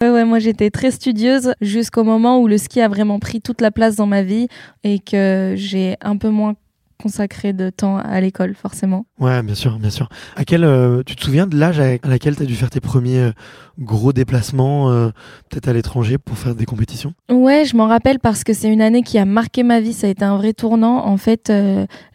Ouais, 0.00 0.10
ouais, 0.10 0.24
moi 0.24 0.38
j'étais 0.38 0.70
très 0.70 0.92
studieuse 0.92 1.54
jusqu'au 1.60 2.04
moment 2.04 2.38
où 2.40 2.46
le 2.46 2.56
ski 2.56 2.80
a 2.80 2.86
vraiment 2.86 3.18
pris 3.18 3.40
toute 3.40 3.60
la 3.60 3.72
place 3.72 3.96
dans 3.96 4.06
ma 4.06 4.22
vie 4.22 4.46
et 4.84 5.00
que 5.00 5.54
j'ai 5.56 5.96
un 6.00 6.16
peu 6.16 6.28
moins 6.28 6.54
consacré 7.00 7.52
de 7.52 7.70
temps 7.70 7.96
à 7.96 8.20
l'école, 8.20 8.54
forcément. 8.54 9.06
Ouais, 9.20 9.42
bien 9.42 9.54
sûr, 9.54 9.78
bien 9.78 9.90
sûr. 9.90 10.08
À 10.36 10.44
quel, 10.44 10.64
euh, 10.64 11.02
tu 11.06 11.14
te 11.14 11.24
souviens 11.24 11.46
de 11.46 11.56
l'âge 11.56 11.78
à 11.78 11.96
laquelle 12.08 12.36
tu 12.36 12.42
as 12.42 12.46
dû 12.46 12.56
faire 12.56 12.70
tes 12.70 12.80
premiers 12.80 13.20
euh, 13.20 13.32
gros 13.78 14.12
déplacements, 14.12 14.90
euh, 14.90 15.10
peut-être 15.48 15.68
à 15.68 15.72
l'étranger, 15.72 16.18
pour 16.18 16.36
faire 16.36 16.56
des 16.56 16.64
compétitions? 16.64 17.14
Ouais, 17.30 17.64
je 17.64 17.76
m'en 17.76 17.86
rappelle 17.86 18.18
parce 18.18 18.42
que 18.42 18.52
c'est 18.52 18.68
une 18.68 18.82
année 18.82 19.02
qui 19.02 19.18
a 19.18 19.24
marqué 19.24 19.62
ma 19.62 19.80
vie. 19.80 19.92
Ça 19.92 20.08
a 20.08 20.10
été 20.10 20.24
un 20.24 20.36
vrai 20.36 20.52
tournant. 20.52 21.06
En 21.06 21.16
fait, 21.16 21.52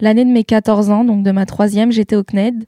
l'année 0.02 0.26
de 0.26 0.32
mes 0.32 0.44
14 0.44 0.90
ans, 0.92 1.06
donc 1.06 1.24
de 1.24 1.32
ma 1.32 1.46
troisième, 1.46 1.92
j'étais 1.92 2.18
au 2.18 2.24
CNED. 2.24 2.66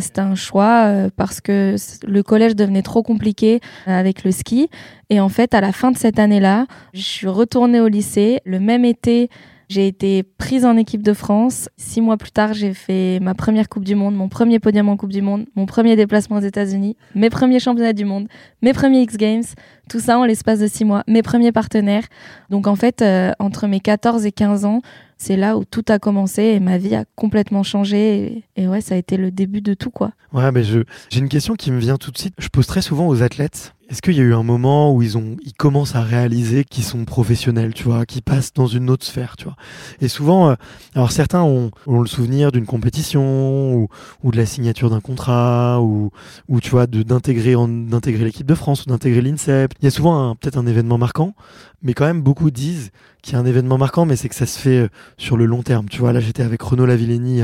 C'était 0.00 0.20
un 0.20 0.34
choix 0.34 1.08
parce 1.16 1.40
que 1.40 1.76
le 2.06 2.22
collège 2.22 2.56
devenait 2.56 2.82
trop 2.82 3.02
compliqué 3.02 3.60
avec 3.86 4.24
le 4.24 4.32
ski. 4.32 4.68
Et 5.10 5.20
en 5.20 5.28
fait, 5.28 5.54
à 5.54 5.60
la 5.60 5.72
fin 5.72 5.90
de 5.90 5.98
cette 5.98 6.18
année-là, 6.18 6.66
je 6.94 7.02
suis 7.02 7.28
retournée 7.28 7.80
au 7.80 7.88
lycée. 7.88 8.40
Le 8.44 8.60
même 8.60 8.84
été, 8.84 9.28
j'ai 9.70 9.86
été 9.86 10.24
prise 10.24 10.66
en 10.66 10.76
équipe 10.76 11.02
de 11.02 11.12
France. 11.12 11.68
Six 11.76 12.00
mois 12.00 12.16
plus 12.16 12.32
tard, 12.32 12.54
j'ai 12.54 12.74
fait 12.74 13.20
ma 13.22 13.34
première 13.34 13.68
Coupe 13.68 13.84
du 13.84 13.94
Monde, 13.94 14.16
mon 14.16 14.28
premier 14.28 14.58
podium 14.58 14.88
en 14.88 14.96
Coupe 14.96 15.12
du 15.12 15.22
Monde, 15.22 15.46
mon 15.54 15.64
premier 15.64 15.94
déplacement 15.94 16.38
aux 16.38 16.42
États-Unis, 16.42 16.96
mes 17.14 17.30
premiers 17.30 17.60
championnats 17.60 17.92
du 17.92 18.04
monde, 18.04 18.26
mes 18.62 18.72
premiers 18.72 19.02
X 19.02 19.16
Games, 19.16 19.44
tout 19.90 20.00
ça 20.00 20.18
en 20.18 20.24
l'espace 20.24 20.60
de 20.60 20.68
six 20.68 20.84
mois, 20.84 21.02
mes 21.08 21.22
premiers 21.22 21.52
partenaires. 21.52 22.04
Donc 22.48 22.68
en 22.68 22.76
fait, 22.76 23.02
euh, 23.02 23.32
entre 23.40 23.66
mes 23.66 23.80
14 23.80 24.24
et 24.24 24.32
15 24.32 24.64
ans, 24.64 24.82
c'est 25.20 25.36
là 25.36 25.58
où 25.58 25.64
tout 25.64 25.84
a 25.88 25.98
commencé 25.98 26.42
et 26.42 26.60
ma 26.60 26.78
vie 26.78 26.94
a 26.94 27.04
complètement 27.14 27.62
changé. 27.62 28.44
Et, 28.56 28.68
ouais, 28.68 28.80
ça 28.80 28.94
a 28.94 28.98
été 28.98 29.18
le 29.18 29.30
début 29.30 29.60
de 29.60 29.74
tout, 29.74 29.90
quoi. 29.90 30.12
Ouais, 30.32 30.50
mais 30.50 30.62
j'ai 30.64 30.84
une 31.18 31.28
question 31.28 31.56
qui 31.56 31.70
me 31.72 31.78
vient 31.78 31.96
tout 31.96 32.10
de 32.10 32.16
suite. 32.16 32.34
Je 32.38 32.48
pose 32.48 32.66
très 32.66 32.80
souvent 32.80 33.06
aux 33.06 33.22
athlètes. 33.22 33.74
Est-ce 33.90 34.02
qu'il 34.02 34.16
y 34.16 34.20
a 34.20 34.22
eu 34.22 34.34
un 34.34 34.44
moment 34.44 34.94
où 34.94 35.02
ils 35.02 35.18
ont, 35.18 35.36
ils 35.42 35.52
commencent 35.52 35.96
à 35.96 36.00
réaliser 36.00 36.64
qu'ils 36.64 36.84
sont 36.84 37.04
professionnels, 37.04 37.74
tu 37.74 37.82
vois, 37.82 38.06
qu'ils 38.06 38.22
passent 38.22 38.52
dans 38.54 38.68
une 38.68 38.88
autre 38.88 39.04
sphère, 39.04 39.34
tu 39.36 39.44
vois? 39.44 39.56
Et 40.00 40.06
souvent, 40.06 40.50
euh, 40.50 40.54
alors 40.94 41.10
certains 41.10 41.42
ont, 41.42 41.72
le 41.88 42.06
souvenir 42.06 42.52
d'une 42.52 42.66
compétition 42.66 43.74
ou, 43.74 43.88
ou, 44.22 44.30
de 44.30 44.36
la 44.36 44.46
signature 44.46 44.90
d'un 44.90 45.00
contrat 45.00 45.80
ou, 45.82 46.12
ou 46.48 46.60
tu 46.60 46.70
vois, 46.70 46.86
d'intégrer, 46.86 47.56
d'intégrer 47.66 48.24
l'équipe 48.24 48.46
de 48.46 48.54
France 48.54 48.84
ou 48.84 48.90
d'intégrer 48.90 49.22
l'INSEP. 49.22 49.74
Il 49.80 49.84
y 49.84 49.88
a 49.88 49.90
souvent 49.90 50.34
peut-être 50.34 50.58
un 50.58 50.66
événement 50.66 50.98
marquant, 50.98 51.34
mais 51.82 51.94
quand 51.94 52.04
même 52.04 52.22
beaucoup 52.22 52.50
disent 52.50 52.90
qu'il 53.22 53.34
y 53.34 53.36
a 53.36 53.38
un 53.40 53.46
événement 53.46 53.78
marquant, 53.78 54.04
mais 54.04 54.16
c'est 54.16 54.28
que 54.28 54.34
ça 54.34 54.46
se 54.46 54.58
fait 54.58 54.78
euh, 54.78 54.88
sur 55.16 55.36
le 55.36 55.46
long 55.46 55.62
terme. 55.62 55.88
Tu 55.88 56.00
vois, 56.00 56.12
là 56.12 56.20
j'étais 56.20 56.42
avec 56.42 56.60
Renaud 56.62 56.86
Lavillenie 56.86 57.42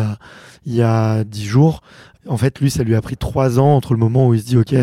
il 0.66 0.74
y 0.74 0.82
a, 0.82 1.24
il 1.24 1.44
jours. 1.44 1.82
En 2.28 2.36
fait, 2.36 2.60
lui, 2.60 2.70
ça 2.70 2.82
lui 2.82 2.96
a 2.96 3.00
pris 3.00 3.16
trois 3.16 3.60
ans 3.60 3.76
entre 3.76 3.94
le 3.94 4.00
moment 4.00 4.26
où 4.26 4.34
il 4.34 4.40
se 4.40 4.46
dit, 4.46 4.56
OK, 4.56 4.74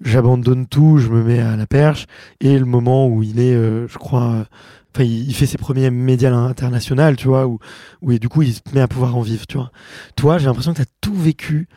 j'abandonne 0.00 0.66
tout, 0.66 0.98
je 0.98 1.08
me 1.08 1.22
mets 1.22 1.40
à 1.40 1.54
la 1.54 1.66
perche, 1.66 2.06
et 2.40 2.58
le 2.58 2.64
moment 2.64 3.08
où 3.08 3.22
il 3.22 3.40
est, 3.40 3.54
euh, 3.54 3.86
je 3.88 3.98
crois, 3.98 4.46
enfin, 4.94 5.04
il, 5.04 5.34
fait 5.34 5.44
ses 5.44 5.58
premiers 5.58 5.90
médias 5.90 6.32
internationaux, 6.32 7.14
tu 7.14 7.28
vois, 7.28 7.46
où, 7.46 7.58
où 8.00 8.12
et 8.12 8.18
du 8.18 8.30
coup, 8.30 8.40
il 8.40 8.54
se 8.54 8.60
met 8.72 8.80
à 8.80 8.88
pouvoir 8.88 9.16
en 9.16 9.20
vivre, 9.20 9.46
tu 9.46 9.58
vois. 9.58 9.70
Toi, 10.16 10.38
j'ai 10.38 10.46
l'impression 10.46 10.72
que 10.72 10.78
tu 10.78 10.82
as 10.82 10.92
tout 11.02 11.14
vécu 11.14 11.68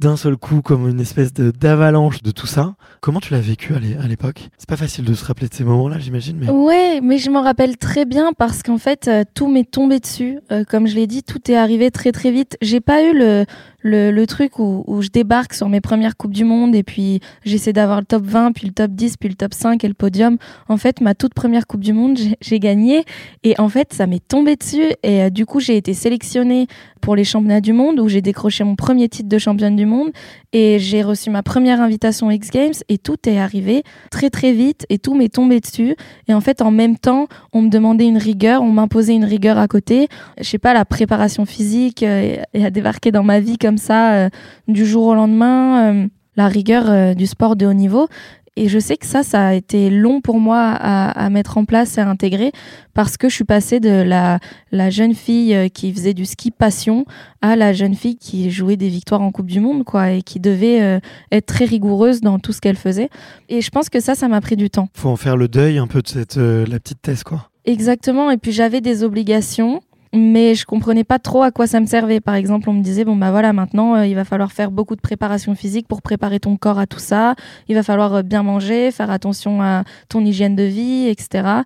d'un 0.00 0.16
seul 0.16 0.36
coup 0.36 0.60
comme 0.60 0.88
une 0.88 1.00
espèce 1.00 1.32
d'avalanche 1.32 2.22
de, 2.22 2.30
tout 2.30 2.46
ça. 2.46 2.74
Comment 3.00 3.20
tu 3.20 3.32
l'as 3.32 3.40
vécu 3.40 3.74
à 3.74 4.06
l'époque? 4.06 4.48
C'est 4.58 4.68
pas 4.68 4.76
facile 4.76 5.04
de 5.04 5.14
se 5.14 5.24
rappeler 5.24 5.48
de 5.48 5.54
ces 5.54 5.64
moments-là, 5.64 5.98
j'imagine. 5.98 6.36
Mais... 6.38 6.50
Ouais, 6.50 7.00
mais 7.00 7.18
je 7.18 7.30
m'en 7.30 7.42
rappelle 7.42 7.76
très 7.76 8.04
bien 8.04 8.32
parce 8.36 8.62
qu'en 8.62 8.78
fait, 8.78 9.08
euh, 9.08 9.24
tout 9.34 9.48
m'est 9.48 9.70
tombé 9.70 10.00
dessus. 10.00 10.38
Euh, 10.50 10.64
comme 10.64 10.86
je 10.86 10.96
l'ai 10.96 11.06
dit, 11.06 11.22
tout 11.22 11.50
est 11.50 11.56
arrivé 11.56 11.90
très 11.90 12.12
très 12.12 12.30
vite. 12.30 12.56
J'ai 12.60 12.80
pas 12.80 13.02
eu 13.02 13.16
le, 13.16 13.44
le, 13.84 14.10
le 14.10 14.26
truc 14.26 14.58
où, 14.58 15.00
je 15.00 15.10
débarque 15.10 15.54
sur 15.54 15.68
mes 15.68 15.80
premières 15.80 16.16
Coupes 16.16 16.32
du 16.32 16.44
Monde 16.44 16.74
et 16.74 16.82
puis 16.82 17.20
j'essaie 17.44 17.72
d'avoir 17.72 18.00
le 18.00 18.06
top 18.06 18.24
20, 18.24 18.52
puis 18.52 18.66
le 18.66 18.72
top 18.72 18.90
10, 18.92 19.18
puis 19.18 19.28
le 19.28 19.34
top 19.34 19.52
5 19.54 19.84
et 19.84 19.88
le 19.88 19.94
podium. 19.94 20.38
En 20.68 20.78
fait, 20.78 21.00
ma 21.00 21.14
toute 21.14 21.34
première 21.34 21.66
Coupe 21.66 21.82
du 21.82 21.92
Monde, 21.92 22.18
j'ai 22.40 22.58
gagné 22.58 23.04
et 23.44 23.54
en 23.60 23.68
fait, 23.68 23.92
ça 23.92 24.06
m'est 24.06 24.26
tombé 24.26 24.56
dessus 24.56 24.92
et 25.02 25.24
euh, 25.24 25.30
du 25.30 25.44
coup, 25.44 25.60
j'ai 25.60 25.76
été 25.76 25.92
sélectionnée 25.92 26.66
pour 27.04 27.16
les 27.16 27.24
championnats 27.24 27.60
du 27.60 27.74
monde 27.74 28.00
où 28.00 28.08
j'ai 28.08 28.22
décroché 28.22 28.64
mon 28.64 28.76
premier 28.76 29.10
titre 29.10 29.28
de 29.28 29.36
championne 29.36 29.76
du 29.76 29.84
monde 29.84 30.10
et 30.54 30.78
j'ai 30.78 31.02
reçu 31.02 31.28
ma 31.28 31.42
première 31.42 31.82
invitation 31.82 32.30
X 32.30 32.48
Games 32.50 32.72
et 32.88 32.96
tout 32.96 33.28
est 33.28 33.38
arrivé 33.38 33.82
très 34.10 34.30
très 34.30 34.52
vite 34.52 34.86
et 34.88 34.98
tout 34.98 35.14
m'est 35.14 35.28
tombé 35.28 35.60
dessus 35.60 35.96
et 36.28 36.32
en 36.32 36.40
fait 36.40 36.62
en 36.62 36.70
même 36.70 36.96
temps 36.96 37.26
on 37.52 37.60
me 37.60 37.68
demandait 37.68 38.06
une 38.06 38.16
rigueur 38.16 38.62
on 38.62 38.72
m'imposait 38.72 39.14
une 39.14 39.26
rigueur 39.26 39.58
à 39.58 39.68
côté 39.68 40.08
je 40.38 40.44
sais 40.44 40.56
pas 40.56 40.72
la 40.72 40.86
préparation 40.86 41.44
physique 41.44 42.02
euh, 42.02 42.38
et 42.54 42.64
a 42.64 42.70
débarqué 42.70 43.12
dans 43.12 43.22
ma 43.22 43.38
vie 43.38 43.58
comme 43.58 43.73
ça 43.78 44.14
euh, 44.14 44.28
du 44.68 44.86
jour 44.86 45.06
au 45.06 45.14
lendemain 45.14 45.92
euh, 45.92 46.06
la 46.36 46.48
rigueur 46.48 47.14
du 47.14 47.26
sport 47.26 47.54
de 47.54 47.64
haut 47.64 47.72
niveau 47.72 48.08
et 48.56 48.68
je 48.68 48.78
sais 48.78 48.96
que 48.96 49.06
ça, 49.06 49.24
ça 49.24 49.48
a 49.48 49.54
été 49.54 49.90
long 49.90 50.20
pour 50.20 50.38
moi 50.38 50.60
à, 50.60 51.10
à, 51.10 51.30
mettre 51.30 51.58
en 51.58 51.64
place 51.64 51.98
et 51.98 52.00
à 52.00 52.08
intégrer 52.08 52.52
parce 52.92 53.16
que 53.16 53.28
je 53.28 53.34
suis 53.34 53.44
passée 53.44 53.80
de 53.80 53.90
la, 53.90 54.38
la 54.70 54.90
jeune 54.90 55.14
fille 55.14 55.54
euh, 55.54 55.68
qui 55.68 55.92
faisait 55.92 56.14
du 56.14 56.24
ski 56.24 56.52
passion 56.52 57.04
à 57.42 57.56
la 57.56 57.72
jeune 57.72 57.94
fille 57.94 58.16
qui 58.16 58.50
jouait 58.52 58.76
des 58.76 58.88
victoires 58.88 59.22
en 59.22 59.32
Coupe 59.32 59.50
du 59.50 59.58
Monde, 59.58 59.82
quoi, 59.82 60.12
et 60.12 60.22
qui 60.22 60.38
devait 60.38 60.82
euh, 60.82 61.00
être 61.32 61.46
très 61.46 61.64
rigoureuse 61.64 62.20
dans 62.20 62.38
tout 62.38 62.52
ce 62.52 62.60
qu'elle 62.60 62.76
faisait. 62.76 63.08
Et 63.48 63.60
je 63.60 63.70
pense 63.70 63.90
que 63.90 63.98
ça, 63.98 64.14
ça 64.14 64.28
m'a 64.28 64.40
pris 64.40 64.56
du 64.56 64.70
temps. 64.70 64.88
Faut 64.94 65.08
en 65.08 65.16
faire 65.16 65.36
le 65.36 65.48
deuil 65.48 65.78
un 65.78 65.88
peu 65.88 66.00
de 66.00 66.08
cette, 66.08 66.36
euh, 66.36 66.64
la 66.66 66.78
petite 66.78 67.02
thèse, 67.02 67.24
quoi. 67.24 67.50
Exactement. 67.64 68.30
Et 68.30 68.36
puis 68.36 68.52
j'avais 68.52 68.80
des 68.80 69.02
obligations 69.02 69.80
mais 70.14 70.54
je 70.54 70.64
comprenais 70.64 71.04
pas 71.04 71.18
trop 71.18 71.42
à 71.42 71.50
quoi 71.50 71.66
ça 71.66 71.80
me 71.80 71.86
servait. 71.86 72.20
Par 72.20 72.34
exemple, 72.34 72.70
on 72.70 72.72
me 72.72 72.82
disait 72.82 73.04
bon 73.04 73.16
bah 73.16 73.30
voilà, 73.30 73.52
maintenant 73.52 73.96
euh, 73.96 74.06
il 74.06 74.14
va 74.14 74.24
falloir 74.24 74.52
faire 74.52 74.70
beaucoup 74.70 74.94
de 74.94 75.00
préparation 75.00 75.54
physique 75.54 75.88
pour 75.88 76.02
préparer 76.02 76.40
ton 76.40 76.56
corps 76.56 76.78
à 76.78 76.86
tout 76.86 77.00
ça. 77.00 77.34
Il 77.68 77.74
va 77.74 77.82
falloir 77.82 78.14
euh, 78.14 78.22
bien 78.22 78.42
manger, 78.42 78.90
faire 78.92 79.10
attention 79.10 79.60
à 79.60 79.82
ton 80.08 80.24
hygiène 80.24 80.54
de 80.54 80.62
vie, 80.62 81.08
etc. 81.08 81.62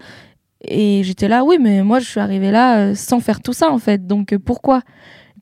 Et 0.63 1.03
j'étais 1.05 1.29
là, 1.29 1.45
oui, 1.45 1.59
mais 1.61 1.83
moi 1.83 1.99
je 2.01 2.07
suis 2.07 2.21
arrivée 2.21 2.51
là 2.51 2.79
euh, 2.79 2.95
sans 2.95 3.21
faire 3.21 3.41
tout 3.41 3.53
ça 3.53 3.71
en 3.71 3.79
fait. 3.79 4.07
Donc 4.07 4.37
pourquoi? 4.39 4.83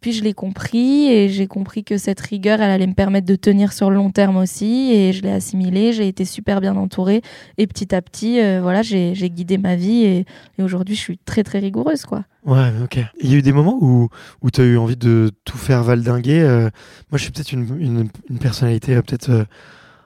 Puis 0.01 0.13
je 0.13 0.23
l'ai 0.23 0.35
compris 0.35 1.07
et 1.07 1.29
j'ai 1.29 1.47
compris 1.47 1.85
que 1.85 1.99
cette 1.99 2.21
rigueur, 2.21 2.61
elle 2.61 2.71
allait 2.71 2.87
me 2.87 2.95
permettre 2.95 3.27
de 3.27 3.37
tenir 3.37 3.73
sur 3.73 3.91
le 3.91 3.97
long 3.97 4.11
terme 4.11 4.37
aussi. 4.37 4.93
Et 4.93 5.13
je 5.13 5.23
l'ai 5.23 5.31
assimilée, 5.31 5.93
j'ai 5.93 6.09
été 6.09 6.25
super 6.25 6.61
bien 6.61 6.77
entourée. 6.77 7.23
Et 7.59 7.67
petit 7.67 7.95
à 7.95 8.03
petit, 8.03 8.41
euh, 8.41 8.61
voilà, 8.63 8.83
j'ai 8.83 9.31
guidé 9.31 9.59
ma 9.59 9.77
vie 9.77 10.05
et, 10.05 10.27
aujourd'hui, 10.59 10.95
je 10.95 11.01
suis 11.01 11.19
très 11.19 11.43
très 11.43 11.59
rigoureuse, 11.59 12.05
quoi. 12.05 12.25
Ouais, 12.45 12.71
ok. 12.83 12.99
Il 13.21 13.31
y 13.31 13.35
a 13.35 13.39
eu 13.39 13.43
des 13.43 13.53
moments 13.53 13.79
où, 13.81 14.09
où 14.43 14.51
tu 14.51 14.61
as 14.61 14.65
eu 14.65 14.77
envie 14.77 14.97
de 14.97 15.31
tout 15.45 15.59
faire 15.59 15.83
valdinguer. 15.83 16.41
Euh, 16.41 16.71
moi, 17.11 17.19
je 17.19 17.23
suis 17.23 17.33
peut-être 17.33 17.53
une, 17.53 18.11
une, 18.29 18.39
personnalité, 18.39 18.95
euh, 18.95 19.03
peut-être 19.03 19.47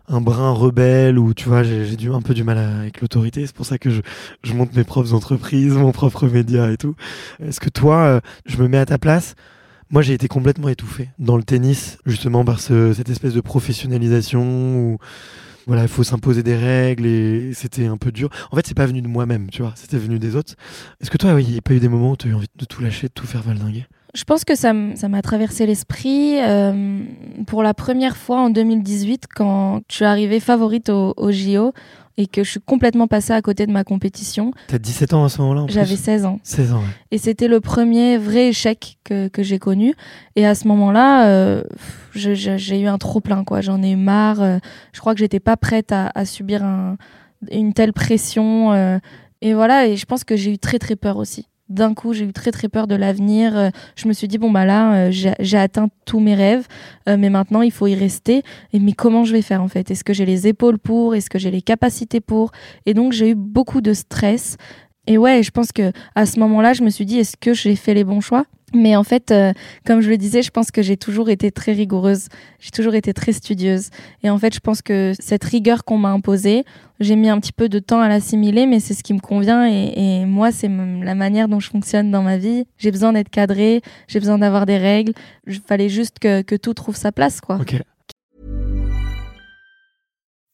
un 0.09 0.21
brin 0.21 0.50
rebelle 0.50 1.19
ou 1.19 1.34
tu 1.34 1.49
vois 1.49 1.62
j'ai 1.62 2.09
un 2.12 2.21
peu 2.21 2.34
du 2.34 2.43
mal 2.43 2.59
avec 2.59 3.00
l'autorité 3.00 3.47
c'est 3.47 3.55
pour 3.55 3.65
ça 3.65 3.79
que 3.79 3.91
je, 3.91 4.00
je, 4.43 4.55
monte 4.55 4.75
mes 4.75 4.83
propres 4.83 5.15
entreprises 5.15 5.75
mon 5.75 5.93
propre 5.93 6.27
média 6.27 6.69
et 6.73 6.77
tout 6.77 6.97
est-ce 7.41 7.61
que 7.61 7.69
toi 7.69 8.21
je 8.45 8.56
me 8.56 8.67
mets 8.67 8.79
à 8.79 8.87
ta 8.87 8.99
place 8.99 9.37
moi, 9.91 10.03
j'ai 10.03 10.15
été 10.15 10.28
complètement 10.28 10.69
étouffé 10.69 11.09
dans 11.19 11.37
le 11.37 11.43
tennis, 11.43 11.99
justement 12.06 12.45
par 12.45 12.61
cette 12.61 13.09
espèce 13.09 13.34
de 13.34 13.41
professionnalisation 13.41 14.43
où 14.78 14.99
voilà, 15.67 15.83
il 15.83 15.89
faut 15.89 16.05
s'imposer 16.05 16.43
des 16.43 16.56
règles 16.56 17.06
et 17.06 17.53
c'était 17.55 17.87
un 17.87 17.97
peu 17.97 18.12
dur. 18.12 18.31
En 18.50 18.56
fait, 18.56 18.67
c'est 18.67 18.76
pas 18.76 18.87
venu 18.87 19.03
de 19.03 19.09
moi-même, 19.09 19.50
tu 19.50 19.62
vois, 19.62 19.73
c'était 19.76 19.99
venu 19.99 20.19
des 20.19 20.37
autres. 20.37 20.55
Est-ce 21.00 21.11
que 21.11 21.19
toi, 21.19 21.41
il 21.41 21.49
n'y 21.49 21.59
a 21.59 21.61
pas 21.61 21.75
eu 21.75 21.81
des 21.81 21.88
moments 21.88 22.12
où 22.12 22.17
tu 22.17 22.29
as 22.29 22.31
eu 22.31 22.35
envie 22.35 22.49
de 22.56 22.64
tout 22.64 22.82
lâcher, 22.82 23.09
de 23.09 23.12
tout 23.12 23.26
faire 23.26 23.43
valdinguer? 23.43 23.87
Je 24.14 24.25
pense 24.25 24.44
que 24.44 24.56
ça 24.56 24.73
m'a 24.73 25.23
traversé 25.23 25.67
l'esprit 25.67 26.41
euh, 26.41 27.00
pour 27.47 27.62
la 27.62 27.75
première 27.75 28.17
fois 28.17 28.41
en 28.41 28.50
2018 28.50 29.26
quand 29.32 29.82
je 29.88 29.97
suis 29.97 30.05
arrivée 30.05 30.41
favorite 30.41 30.88
au, 30.88 31.14
au 31.17 31.31
JO 31.31 31.73
et 32.20 32.26
que 32.26 32.44
je 32.44 32.50
suis 32.50 32.61
complètement 32.61 33.06
passée 33.06 33.32
à 33.32 33.40
côté 33.40 33.67
de 33.67 33.72
ma 33.72 33.82
compétition. 33.82 34.52
T'as 34.67 34.78
17 34.78 35.14
ans 35.14 35.25
à 35.25 35.31
ce 35.31 35.40
moment-là 35.40 35.64
J'avais 35.69 35.96
16 35.96 36.26
ans. 36.26 36.38
16 36.43 36.75
ans, 36.75 36.81
ouais. 36.81 36.84
Et 37.12 37.17
c'était 37.17 37.49
le 37.49 37.61
premier 37.61 38.19
vrai 38.19 38.49
échec 38.49 38.99
que, 39.05 39.28
que 39.28 39.43
j'ai 39.43 39.58
connu. 39.58 39.94
Et 40.37 40.46
à 40.46 40.55
ce 40.55 40.69
moment-là, 40.69 41.28
euh, 41.28 41.62
j'ai 42.12 42.78
eu 42.78 42.87
un 42.88 42.99
trop-plein, 42.99 43.43
quoi. 43.43 43.62
J'en 43.62 43.82
ai 43.82 43.93
eu 43.93 43.96
marre. 43.96 44.43
Euh, 44.43 44.58
je 44.93 45.00
crois 45.00 45.14
que 45.14 45.20
j'étais 45.20 45.40
pas 45.40 45.56
prête 45.56 45.93
à, 45.93 46.12
à 46.14 46.26
subir 46.26 46.62
un, 46.62 46.99
une 47.50 47.72
telle 47.72 47.94
pression. 47.94 48.73
Euh, 48.73 48.99
et 49.40 49.55
voilà, 49.55 49.87
et 49.87 49.96
je 49.96 50.05
pense 50.05 50.23
que 50.23 50.37
j'ai 50.37 50.52
eu 50.52 50.58
très 50.58 50.78
très 50.78 50.96
peur 50.96 51.16
aussi 51.16 51.46
d'un 51.70 51.94
coup, 51.94 52.12
j'ai 52.12 52.25
eu 52.25 52.32
très 52.32 52.50
très 52.50 52.69
peur 52.69 52.87
de 52.87 52.94
l'avenir. 52.94 53.56
Euh, 53.56 53.70
je 53.96 54.08
me 54.08 54.12
suis 54.12 54.28
dit 54.28 54.38
bon 54.38 54.50
bah 54.50 54.67
là, 54.67 55.08
euh, 55.08 55.11
j'ai 55.11 55.56
atteint 55.56 55.88
tous 56.05 56.20
mes 56.20 56.34
rêves, 56.34 56.67
euh, 57.08 57.17
mais 57.17 57.31
maintenant 57.31 57.62
il 57.62 57.70
faut 57.70 57.87
y 57.87 57.94
rester. 57.94 58.43
Et 58.72 58.81
mais 58.81 58.93
comment 58.93 59.25
je 59.25 59.32
vais 59.32 59.43
faire 59.43 59.62
en 59.62 59.69
fait? 59.69 59.90
Est-ce 59.90 60.05
que 60.05 60.12
j'ai 60.12 60.26
les 60.26 60.46
épaules 60.49 60.78
pour? 60.78 61.14
Est-ce 61.14 61.31
que 61.31 61.38
j'ai 61.38 61.50
les 61.50 61.62
capacités 61.62 62.20
pour? 62.20 62.50
Et 62.87 62.94
donc 62.94 63.12
j'ai 63.12 63.31
eu 63.31 63.34
beaucoup 63.34 63.81
de 63.81 63.94
stress. 63.94 64.56
Et 65.06 65.17
ouais, 65.17 65.43
je 65.43 65.50
pense 65.50 65.72
que 65.72 65.93
à 66.14 66.26
ce 66.26 66.38
moment-là, 66.40 66.72
je 66.72 66.82
me 66.82 66.90
suis 66.90 67.06
dit 67.06 67.19
est-ce 67.19 67.37
que 67.37 67.55
j'ai 67.55 67.76
fait 67.76 67.94
les 67.94 68.05
bons 68.05 68.20
choix? 68.20 68.44
Mais 68.72 68.96
en 68.96 69.05
fait, 69.05 69.31
euh, 69.31 69.52
comme 69.87 70.00
je 70.00 70.11
le 70.11 70.17
disais, 70.17 70.43
je 70.43 70.50
pense 70.50 70.70
que 70.70 70.82
j'ai 70.82 70.96
toujours 70.96 71.31
été 71.31 71.50
très 71.50 71.72
rigoureuse, 71.72 72.28
j'ai 72.58 72.70
toujours 72.70 72.94
été 72.94 73.12
très 73.12 73.32
studieuse. 73.32 73.90
Et 74.22 74.31
en 74.31 74.38
fait, 74.38 74.55
je 74.55 74.61
pense 74.61 74.82
que 74.82 75.12
cette 75.19 75.44
rigueur 75.44 75.84
qu'on 75.84 75.99
m'a 75.99 76.11
imposée, 76.11 76.64
j'ai 77.00 77.17
mis 77.17 77.28
un 77.28 77.40
petit 77.40 77.52
peu 77.52 77.69
de 77.69 77.78
temps 77.78 78.00
à 78.00 78.08
l'assimiler, 78.08 78.67
mais 78.67 78.81
c'est 78.81 78.94
ce 78.94 79.02
qui 79.02 79.14
me 79.14 79.20
convient. 79.20 79.67
Et, 79.67 80.25
moi, 80.25 80.52
c'est 80.52 80.69
la 80.69 81.14
manière 81.14 81.49
dont 81.49 81.61
je 81.61 81.70
fonctionne 81.70 82.11
dans 82.11 82.22
ma 82.22 82.37
vie. 82.37 82.64
J'ai 82.78 82.90
besoin 82.90 83.12
d'être 83.12 83.31
cadrée, 83.31 83.82
j'ai 84.06 84.20
besoin 84.20 84.38
d'avoir 84.38 84.67
des 84.67 84.78
règles. 84.78 85.12
Il 85.46 85.61
fallait 85.61 85.88
juste 85.88 86.19
que, 86.19 86.43
que, 86.43 86.55
tout 86.55 86.75
trouve 86.75 86.96
sa 86.96 87.12
place, 87.12 87.40
quoi. 87.40 87.58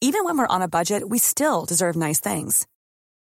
Even 0.03 0.21
when 0.25 0.37
we're 0.37 0.47
on 0.51 0.61
a 0.61 0.69
budget, 0.69 1.03
we 1.09 1.19
still 1.19 1.65
deserve 1.67 1.97
nice 1.97 2.21
things. 2.21 2.67